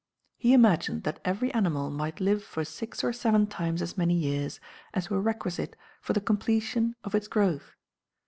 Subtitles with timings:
[0.39, 4.59] He imagined that every animal might live for six or seven times as many years
[4.95, 7.75] as were requisite for the completion of its growth.